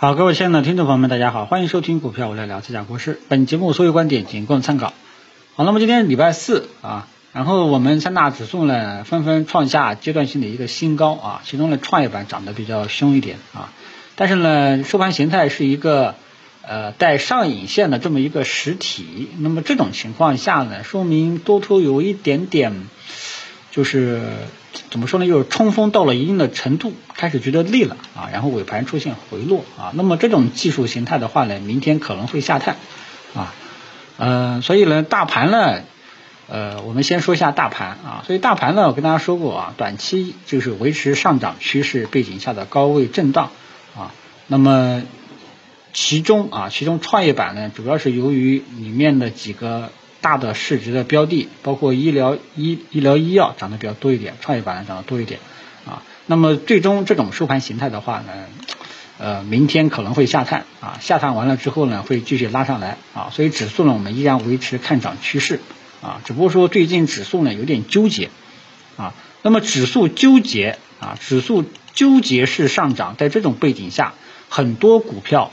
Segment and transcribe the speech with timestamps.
[0.00, 3.18] 好，各位亲爱的听众朋友们，大家好，欢迎收听股票我来聊，这家国事。
[3.26, 4.94] 本节目所有观点仅供参考。
[5.56, 13.72] 好，那么今天礼拜四啊，然后我们三大指数呢纷纷创下阶段性的一个新高啊，其中呢创业板涨得比较凶一点啊，
[14.14, 16.14] 但是呢收盘形态是一个
[16.62, 22.86] 呃带上影线的这么一个实体，那么这种情况下呢，说明多头有一点点
[23.72, 24.22] 就是
[24.90, 32.76] 怎么说呢，就是冲锋到了一定的程度，开始觉得累了啊，然后尾盘出现回落啊，那么这种技术形态的话呢，明天可能会下探
[33.34, 33.54] 啊。
[34.18, 35.80] 呃，所以呢，大盘呢，
[36.48, 38.24] 呃，我们先说一下大盘啊。
[38.26, 43.50] 所以大盘呢，我跟大家说过啊，短期就是维持上涨趋势背景下的高位震荡
[43.96, 44.12] 啊。
[44.48, 45.02] 那么
[45.92, 49.90] 其中啊，其中创业板呢，主要是由于里面的几个
[50.20, 55.40] 大的市值的标的，包括医疗医医疗医药涨得比较多一点，创业板涨得多一点
[55.86, 56.02] 啊。
[56.26, 58.32] 那么最终这种收盘形态的话呢？
[59.20, 65.58] 呃，明天可能会下探啊，下探完了之后呢，会继续拉上来啊，所以指数呢，我们依然维持看涨趋势
[66.00, 68.30] 啊，只不过说最近指数呢有点纠结
[68.96, 74.14] 啊，那么指数纠结啊，指数纠结式上涨，在这种背景下，
[74.48, 75.50] 很多股票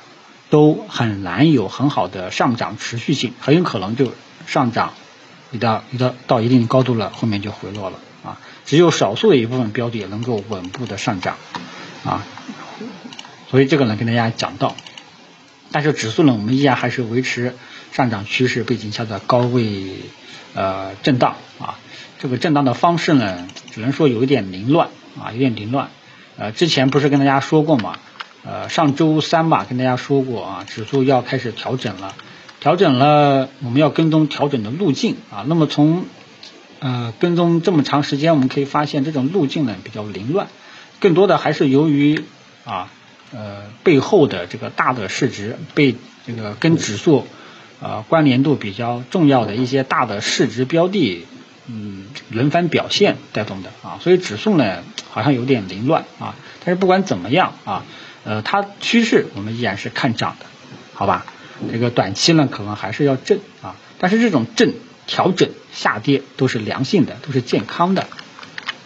[0.51, 4.13] 都很难有很好的上涨持续性，很有可能就
[4.45, 4.93] 上涨
[5.51, 11.37] 一到一到到一定高度了，后面就回落了啊，只有少数的一部分标的能够稳步的上涨
[12.03, 12.23] 啊。
[13.49, 14.75] 所以这个呢，跟大家讲到，
[15.71, 17.55] 但是指数呢，我们依然还是维持
[17.91, 19.93] 上涨趋势背景下的高位
[20.53, 21.79] 呃震荡啊。
[22.17, 24.89] 这个震荡的方式呢，只能说有一点凌乱
[25.21, 25.89] 啊，有点凌乱。
[26.37, 27.97] 呃，之前不是跟大家说过嘛，
[28.43, 32.15] 呃，上周三吧，跟大家说过啊，指数要开始调整了，
[32.65, 35.45] 调整了，我们要跟踪调整的路径啊。
[35.47, 36.05] 那么从
[36.79, 40.47] 呃跟踪这么长时间，我们可以发现这种路径呢比较凌乱，
[40.99, 42.23] 更多的还是由于
[42.65, 42.89] 啊。
[43.31, 47.27] 呃，背后的这个大的市值被这个跟指数
[47.81, 51.25] 呃关联度比较重要的一些大的市值标的，
[51.67, 57.83] 嗯，轮番表现带动的啊，所以指数呢好像有点凌乱啊，但是不管怎么样啊，
[58.23, 60.45] 呃，它趋势我们依然是看涨的，
[60.93, 61.25] 好吧？
[61.71, 64.73] 这个短期呢可能还是要震啊，但是这种震
[65.07, 68.07] 调整下跌都是良性的，都是健康的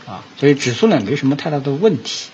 [0.06, 2.30] 啊，所以指数呢没什么太大的问题。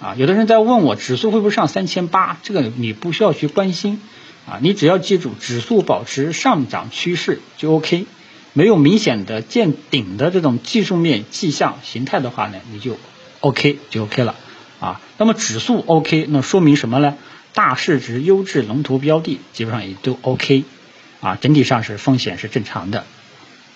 [0.00, 2.36] 啊，有的人在问我指数会不会上三千八？
[2.42, 4.02] 这个你不需要去关心
[4.46, 8.04] 啊，你只要记住指数保持上涨趋势就 OK，
[8.52, 12.98] 没有明显的见顶的这种技术面迹象形态的话呢，你就
[13.40, 14.34] OK 就 OK 了
[14.80, 15.00] 啊。
[15.16, 17.16] 那么指数 OK，那说明什么呢？
[17.54, 20.64] 大市值优质龙头标的基本上也都 OK
[21.20, 23.04] 啊，整体上是风险是正常的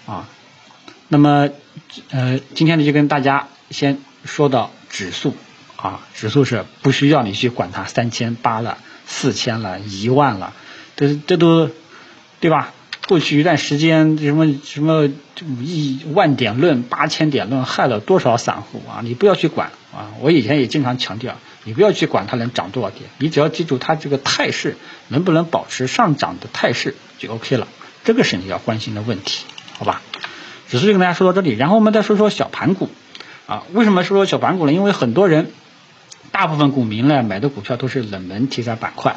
[0.04, 0.28] 啊。
[1.08, 1.48] 那么
[2.10, 5.34] 呃，今天呢就跟大家先说到指数。
[5.76, 10.52] 啊，指数是不需要你去管它三千八了、四千了、一万了，
[10.96, 11.70] 这这都
[12.40, 12.74] 对吧？
[13.06, 15.08] 过去一段时间什么什么
[15.60, 19.02] 一万点论、八千点论害了多少散户啊！
[19.04, 20.10] 你不要去管啊！
[20.20, 27.68] 我以前也经常强调，你不要去管它能涨多少点，你只要记住它这个态势能不能保持上涨的态势就 OK 了，
[28.04, 29.44] 这个是你要关心的问题，
[29.78, 30.00] 好吧？
[30.70, 32.88] 指数就跟大家说到这里，然后我们再说说小盘股
[33.46, 34.72] 啊，为什么说说小盘股呢？
[34.72, 35.50] 因为很多人。
[36.30, 39.16] 大部分股民呢买的股票都是冷门题材板块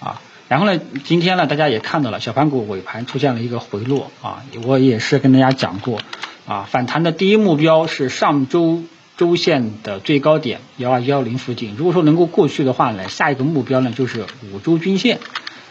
[0.00, 6.00] 啊，然后呢，今天呢大家也看到了小盘股尾盘出现了一个回落啊，我也是跟大家讲过
[6.46, 8.84] 啊，反弹的第一目标是上周
[9.16, 15.20] 周线的最高点幺二幺零附近，如果说能够过去的话呢，下一个目标呢就是五周均线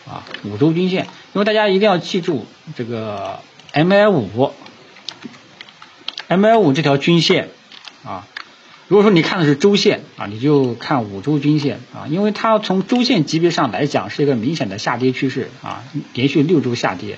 [0.08, 2.46] 啊，五周均线，因为大家一定要记住
[2.76, 3.40] 这个
[3.72, 4.52] M I 五
[6.28, 7.50] M I 五这条均线
[8.04, 8.28] 啊。
[8.88, 15.84] 如果说你看的是周线啊，你就看五周均线啊，因为它从周线级别上来讲是一个明显的下跌趋势啊，
[16.14, 17.18] 连续六周下跌。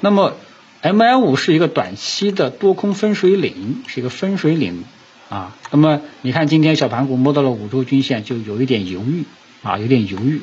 [0.00, 0.36] 那么
[0.80, 4.84] M I 五是一个短期的多空分水岭，是一个分水岭
[5.28, 5.56] 啊。
[5.70, 9.24] 那么你看今天小盘股摸到了五周均线，就有一点犹豫
[9.62, 10.40] 啊，有点犹豫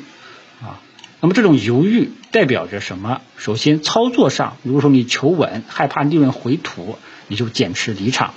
[0.62, 0.80] 啊。
[1.20, 3.22] 那么这种犹豫代表着什么？
[3.36, 8.34] 首先操作上，如果说你求稳，害怕利润回吐，你就减持离场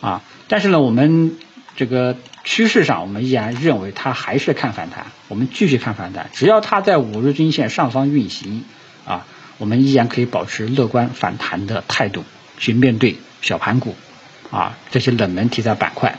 [0.00, 0.22] 啊。
[0.46, 1.36] 但是呢，我们
[1.76, 6.30] 这个趋势上，我们依然认为它还是看反弹，我们继续看反弹。
[6.32, 8.64] 只要它在五日均线上方运行，
[9.04, 9.26] 啊，
[9.58, 12.24] 我们依然可以保持乐观反弹的态度
[12.58, 13.96] 去面对小盘股，
[14.50, 16.18] 啊，这些冷门题材板块，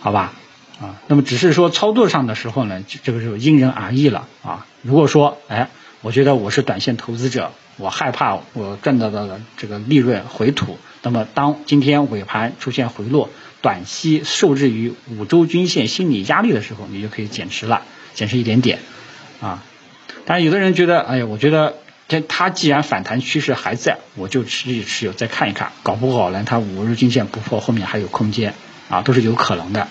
[0.00, 0.32] 好吧，
[0.80, 5.68] 啊，那么只是说操作上的时候呢，这个就因人而异了，啊，如果说，哎，
[6.02, 13.30] 我觉得我是短线投资者，我害怕我赚到的这个利润回吐，那么当今天尾盘出现回落。
[13.62, 17.82] 短期受制于五周均线心理压力的时候，你就可以减持了。
[18.14, 18.78] 减持一点点
[19.42, 19.62] 啊。
[20.24, 21.74] 但有的人觉得，哎呀，我觉得
[22.10, 28.52] 这它既然反弹趋势还在，我就持续持有再看一看，搞不好呢，它五日均线不破，后面还有空间
[28.90, 29.88] 啊，都是有可能的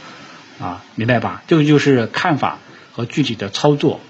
[0.59, 1.41] 啊，明白吧？
[1.47, 2.59] 这个就是看法
[2.91, 4.01] 和具体的操作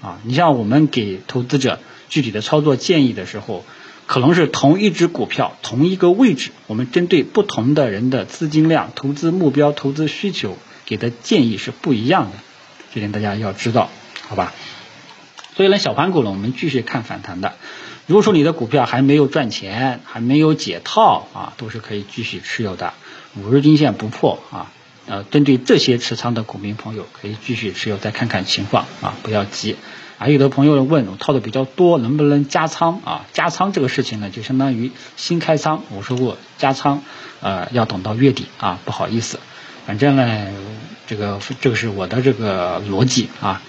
[0.00, 0.18] 啊。
[0.22, 3.66] 你像我们给投资者具体的操作建议的时候。
[4.08, 12.36] 可能是同一只股票同一个位置，我们针对不同的人的资金量、投资目标、投资需求给的建议是不一样的，
[12.94, 13.90] 这点大家要知道，
[14.28, 14.54] 好吧？
[15.56, 17.54] 所以呢，小盘股呢，我们继续看反弹的。
[18.06, 22.92] 如果说你的股票还没有赚钱，还没有解套啊，都是可以继续持有的。
[23.36, 24.70] 五日均线不破啊，
[25.06, 29.76] 呃，针对这些持仓的股民朋友，可以继续持有，再看看情况啊，不要急。
[30.18, 33.26] 啊，有的朋友问我套的比较多，能不能加仓啊？
[33.32, 35.82] 加仓这个事情呢，就相当于新开仓。
[35.90, 37.02] 我说过加仓，
[37.40, 39.40] 呃，要等到月底啊，不好意思，
[39.86, 40.48] 反正呢，
[41.06, 43.62] 这个这个是我的这个逻辑啊。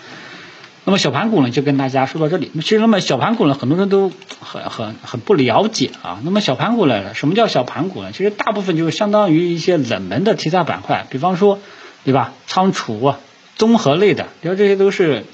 [0.88, 2.50] 那么小盘股呢，就跟大家说到这里。
[2.56, 6.22] 其实那么小盘股呢，很多人都很很很不了解啊。
[6.24, 8.14] 那么小盘股呢，什么叫小盘股呢？
[8.14, 11.60] 其实大部分就是相当于一些冷门的题材板块，比方说，
[12.06, 12.32] 对吧？
[12.46, 13.14] 仓储、
[13.58, 15.26] 综合类的，你说这些都是。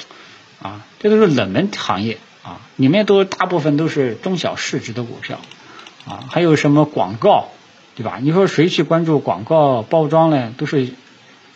[0.60, 5.42] 啊，这都是冷门行业啊，里面都大部分都是中小市值的股票
[6.08, 7.50] 啊，还有什么广告，
[7.96, 8.20] 对吧？
[8.22, 10.54] 你说谁去关注广告包装呢？
[10.58, 10.94] 都是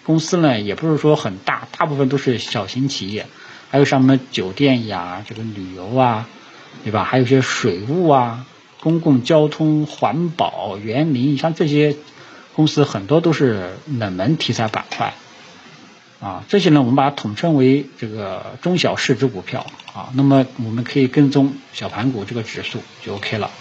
[0.03, 3.27] 公司呢，也不是说很大，大部分都是小型企业，
[3.69, 6.27] 还有什么酒店呀，这个旅游啊，
[6.83, 7.03] 对吧？
[7.03, 8.45] 还有些水务啊，
[8.79, 11.95] 公共交通、环保、园林，像这些
[12.55, 15.13] 公司很多都是冷门题材板块。
[16.19, 20.09] 啊，这些呢，我们把它统称为这个中小市值股票啊。
[20.13, 23.51] 那么我们可以跟踪小盘股这个指数就 OK 了，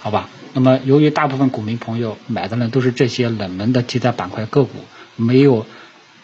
[0.00, 0.30] 好吧？
[0.54, 4.86] 那么由于大部分股民朋友买的呢都是这些冷门的题材板块个股，
[5.16, 5.66] 没有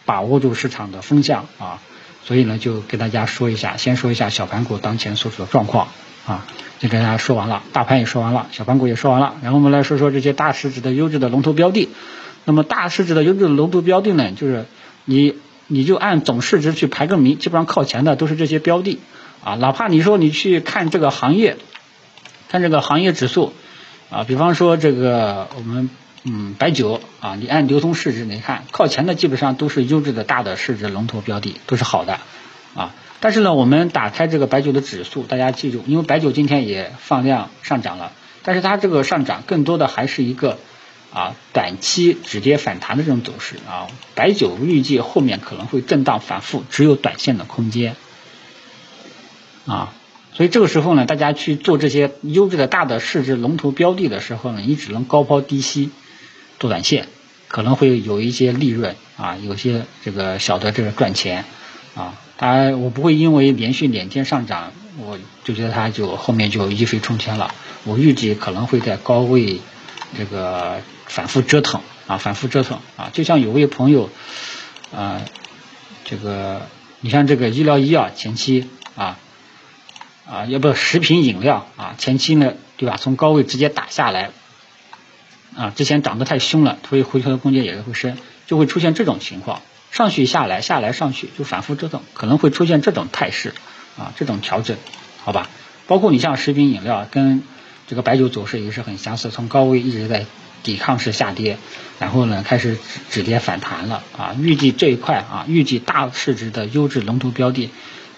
[0.07, 1.83] 把握住市场的风向啊，
[2.25, 5.89] 所以呢就给大家说一下，先说一下小盘股当前所处的状况
[6.27, 6.47] 啊。
[6.79, 11.89] 就跟大家说完了，大盘也说完了，小盘股也说完了，然后我们来说说这些大市值的优质的龙头标的。
[12.45, 14.67] 那么大市值的优质的龙头标的呢，就是。
[15.05, 15.35] 你
[15.67, 19.01] 你就按总市值去排个名，基本上靠前的都是这些标的
[19.43, 19.57] 啊。
[19.57, 21.57] 哪怕你说你去看这个行业，
[22.49, 23.53] 看这个行业指数
[24.11, 25.91] 啊，比方说这个我们
[26.25, 32.21] 嗯白酒啊，你按流通市值你看靠前的基本上都是优质的大的市值龙头标的，都是好的
[32.75, 32.95] 啊。
[33.21, 40.59] 但是呢，我们打开这个白酒的指数，大家记住，因为白酒今天也放量上涨了，但是它这个上涨更多的还是一个。
[41.15, 47.97] 啊，短期止跌反弹的这种走势啊，白酒预计后面可能会震荡反复，只有短线的空间
[49.67, 49.93] 啊，
[50.33, 55.91] 所以这个时候呢，大家去做这些优质的大的市值龙头标的的时候呢，你只能高抛低吸
[56.63, 57.09] 做短线，
[57.49, 61.45] 可能会有一些利润啊，有些这个小的这个赚钱
[61.97, 69.61] 啊，当然我不会因为连续两天上涨，我就觉得它就后面就一飞冲天了，我预计可能会在高位
[70.17, 70.81] 这个。
[71.05, 74.09] 反复折腾啊，反复折腾啊，就像有位朋友
[74.97, 75.21] 啊，
[76.07, 76.63] 这个
[77.01, 79.19] 你像这个医疗医药前期啊
[80.27, 84.31] 啊，要不食品饮料啊，前期呢对吧，从高位直接打下来
[85.57, 93.55] 啊，之前涨得太凶了，所以回调的空间也会深，就会出现这种情况，上去下来，下来上去就反复折腾，可能会出现这种态势
[93.99, 94.77] 啊，这种调整，
[95.25, 95.49] 好吧？
[95.87, 97.43] 包括你像食品饮料跟
[97.87, 100.27] 这个白酒走势也是很相似，从高位一直在。
[100.65, 101.59] 抵抗式下跌，
[101.99, 102.79] 然后呢开始
[103.11, 104.37] 止跌反弹了啊！
[104.39, 107.69] 预计这一块啊，预计大市值的优质龙头标的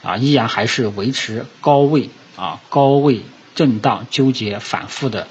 [0.02, 3.22] 啊，依然还是维持高位啊，高位
[3.54, 5.26] 震荡纠结反复的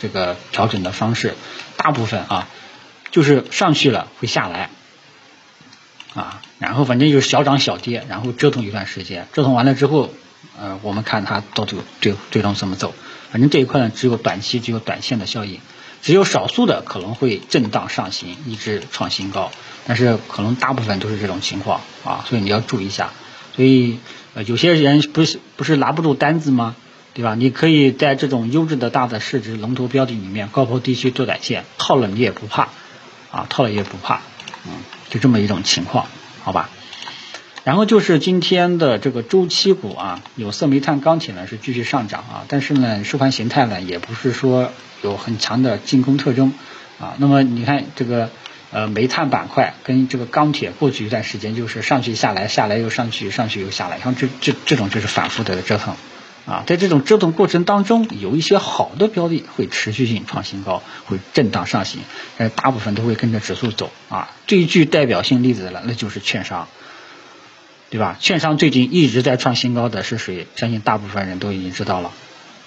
[0.00, 1.34] 这个调整的方式。
[1.76, 2.48] 大部分啊，
[3.10, 4.70] 就是上去了会下来
[6.14, 10.10] 啊，然后反正就是小涨小跌，然后折腾一段时间，折腾完了之后，
[10.58, 12.94] 呃，我们看它到最最最终怎么走。
[13.30, 15.60] 反正这一块呢，只有短期，只有短线的效应。
[16.02, 19.50] 只有少数的可能会震荡上行，一直创新高，
[19.86, 23.12] 但是可能大部分都是这种情况啊，所以你要注意一下。
[23.56, 23.98] 所以
[24.34, 26.76] 呃，有些人不是不是拿不住单子吗？
[27.16, 27.34] 对吧？
[27.34, 32.68] 你可以在这种优质的大的市值龙头标的里面高抛低吸做短线，套了你也不怕
[33.30, 34.20] 啊，套了也不怕，
[34.66, 34.72] 嗯，
[35.08, 36.06] 就这么一种情况，
[36.42, 36.68] 好吧？
[37.64, 44.70] 然后就是今天的这个周期股啊，有色、煤炭、钢铁呢是继续上涨啊，但是呢收盘形态呢也不是说。
[45.02, 46.54] 有很强的进攻特征
[46.98, 48.30] 啊，那么你看这个
[48.72, 55.94] 呃煤炭板块跟这个钢铁过去一段时间就是上去下来，下来又上去，上去又下来，像这这这种就是反复的折腾
[56.46, 62.02] 啊，在这种折腾过程当中，有一些好的标的会持续性创新高，会震荡上行，
[62.38, 64.30] 但是大部分都会跟着指数走啊。
[64.46, 66.68] 最具代表性例子了，那就是券商
[67.90, 68.16] 对吧？
[68.20, 70.46] 券商最近一直在创新高的是谁？
[70.56, 72.12] 相信大部分人都已经知道了，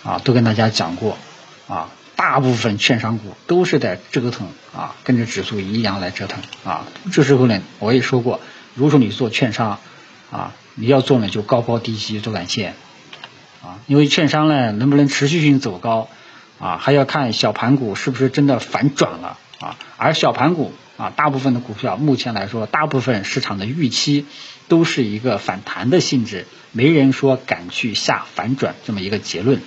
[0.03, 1.17] 啊，都跟大家讲过，
[1.67, 8.41] 啊，大部分券商股都是在折腾，啊，跟着指数一样来折腾，啊，这时候呢，我也说过，
[8.75, 9.79] 如果说你做券商，
[10.31, 12.75] 啊，你要做呢就高抛低吸做短线，
[13.61, 16.09] 啊，因为券商呢能不能持续性走高，
[16.59, 20.73] 啊，还要看小盘股是不是真的反转了，啊，而小盘股。
[20.99, 24.25] 啊，大部分的股票目前来说，大部分市场的预期
[24.67, 29.61] 都是一个反弹的性质，没人说敢去下反转这么一个结论。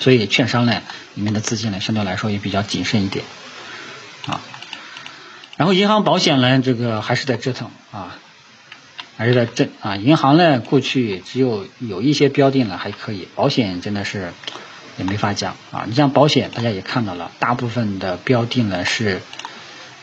[0.00, 0.82] 所以券商呢，
[1.14, 3.24] 里面的资金呢，相对来说也比较谨慎一点。
[4.26, 4.40] 啊，
[5.56, 8.18] 然后银行保险呢，这个还是在折腾啊，
[9.16, 9.96] 还是在震啊。
[9.96, 14.32] 银行呢，过去只有有一些标的呢还可以，保险真的是
[14.98, 15.84] 也没法讲啊。
[15.86, 19.20] 你像保险，大家也看到了，大部分的标的呢是。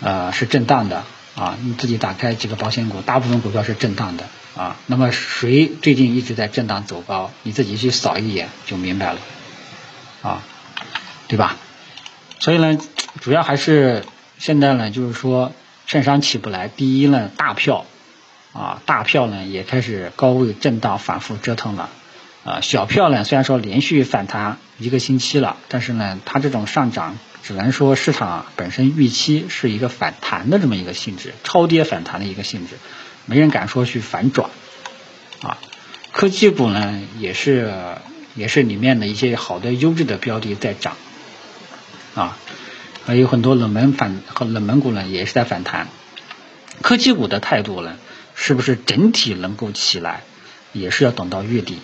[0.03, 1.03] 呃，是震荡的
[1.35, 1.55] 啊！
[1.61, 4.23] 你自己打开几个保险股，大部分股票是震荡的
[4.55, 4.77] 啊。
[4.87, 7.31] 那么谁最近一直在震荡走高？
[7.43, 9.19] 你自己去扫一眼就明白了
[10.23, 10.41] 啊，
[11.27, 11.55] 对吧？
[12.39, 12.79] 所以呢，
[13.19, 14.03] 主要还是
[14.39, 15.53] 现在呢，就是说
[15.85, 16.67] 券商起不来。
[16.67, 17.85] 第一呢，大票
[18.53, 21.89] 啊，大票呢也开始高位震荡反复折腾了
[22.43, 22.61] 啊。
[22.61, 27.17] 小票呢，虽然说连续反弹一个星期了，但是呢，它这种上涨。
[27.43, 32.75] 只能说市场本身预期是一个反弹的这么一个性质，超跌反弹的一个性质，
[33.25, 34.51] 没人敢说去反转
[35.41, 35.57] 啊。
[36.11, 37.73] 科技股呢也是
[38.35, 40.95] 也是里面的一些好的优质的标的在涨
[42.13, 42.37] 啊，
[43.07, 45.87] 还有很多冷门反和冷门股呢也是在反弹。
[46.83, 47.97] 科技股的态度呢，
[48.43, 50.23] 是不是整体能够起来，
[50.73, 51.77] 也是要等到月底。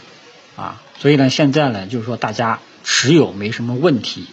[0.55, 0.81] 啊。
[0.97, 4.25] 所以呢，现在呢就是说大家持有没什么问题。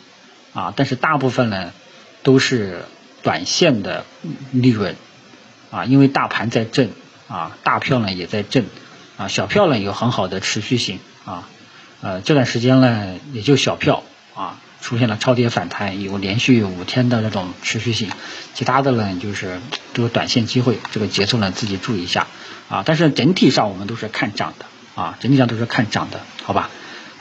[0.55, 1.75] 啊，但是大部分呢
[2.23, 2.87] 都是
[3.23, 4.07] 短线的
[4.53, 4.97] 利润。
[5.71, 6.91] 啊，因为大盘在震。
[7.29, 8.65] 啊，大票呢也在震。
[9.19, 11.01] 啊，小票呢有很好的持续性。
[11.27, 11.47] 啊，
[12.01, 14.03] 呃这段时间呢也就小票。
[14.35, 18.11] 啊出现了超跌反弹，有连续五天的那种持续性，
[18.53, 19.59] 其他的呢就是
[19.95, 22.27] 都有短线机会，这个节奏呢自己注意一下。
[22.69, 26.69] 啊，但是整体上我们都是看涨的啊，整体上都是看涨的，好吧？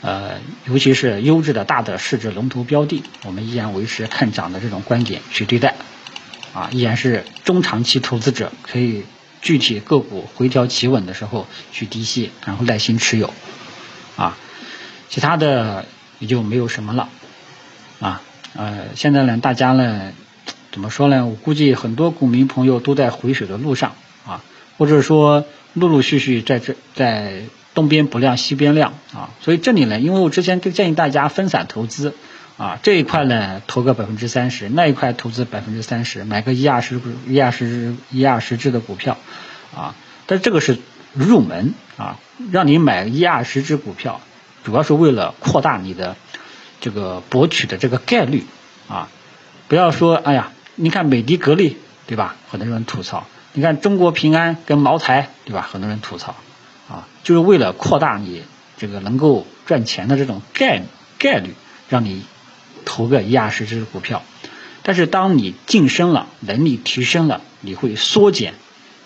[0.02, 5.74] 呃，尤其是优质的大的市值龙头标的，我们依然维持看涨的这种观点去对待，
[6.52, 9.04] 啊，依然是中长期投资者可以
[9.40, 13.32] 具体个股回调企稳的时候去低吸，然后耐心持有，
[14.16, 14.36] 啊，
[15.08, 15.86] 其他的
[16.18, 17.08] 也就没有什么了，
[18.04, 18.20] 啊，
[18.54, 20.12] 呃，现在呢，大家呢，
[20.72, 21.26] 怎么说呢？
[21.26, 23.94] 我估计很多股民朋友都在回水的路上，
[24.26, 24.42] 啊，
[24.76, 27.42] 或者说陆陆续续在这在。
[27.74, 32.14] 东边不亮西边亮啊，所以这里呢，因为我之前就建议大家分散投资
[32.56, 39.18] 啊，这一块呢投个百分之三十，那一块投资百分之三十，买个一二十股一二十一二十只的股票
[39.74, 39.96] 啊，
[40.26, 40.78] 但这个是
[41.14, 42.20] 入门啊，
[42.52, 44.20] 让你买一二十只股票，
[44.62, 46.14] 主要是为了扩大你的
[46.84, 48.44] 这个博取的这个概率
[48.88, 49.08] 啊，
[49.68, 52.36] 不要说哎呀，你看美的格力对吧？
[52.50, 55.66] 很多人吐槽，你看中国平安跟茅台对吧？
[55.72, 56.36] 很多人吐槽。
[56.90, 58.42] 啊，就是为了扩大你
[58.76, 60.82] 这个能够赚钱的这种概
[61.16, 61.54] 概率，
[61.88, 62.22] 让你
[62.84, 64.22] 投个一二十只股票。
[64.82, 68.52] 但是当你晋升了，能力提升了，你会缩减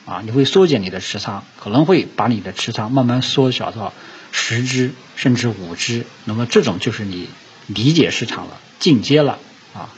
[0.04, 3.92] 啊，你会缩减你的持仓，可能会把你的持仓慢慢缩小到
[4.32, 6.04] 十只甚至五只。
[6.24, 7.28] 那么这种就是你
[7.68, 9.38] 理解市场了，进阶了
[9.72, 9.88] 啊。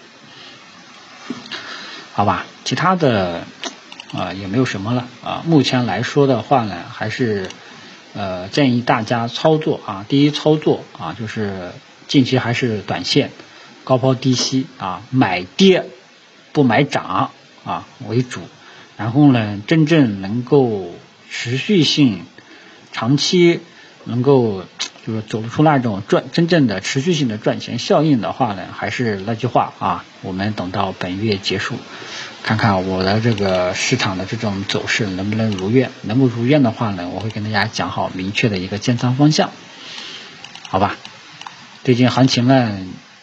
[2.12, 3.44] 好吧，其他的
[4.12, 5.42] 啊也没有什么了啊。
[5.46, 7.48] 目前来说的话呢，还是。
[8.12, 11.70] 呃，建议大家操作啊，第一操作啊，就是
[12.08, 13.30] 近期还是短线，
[13.84, 15.86] 高抛低吸啊，买跌
[16.50, 17.30] 不买涨
[17.64, 18.40] 啊为主。
[18.96, 20.92] 然后呢，真正能够
[21.30, 22.26] 持续性、
[22.90, 23.60] 长期
[24.02, 24.64] 能够
[25.06, 31.76] 就是走出那种赚真正的持续性的赚钱效应的话呢，还是那句话啊，我们等到本月结束。
[32.42, 39.50] 看看我的这个市场的这种走势能不能如愿，能不如愿的话呢，我会跟大家讲好明确的一个建仓方向，
[40.68, 40.96] 好吧？
[41.84, 42.78] 最近行情呢，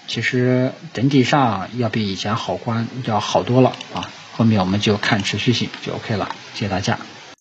[0.07, 6.99] 其实整体上要比以前好观要好多了啊，后面我们就看持续性就 OK 了，谢谢大家。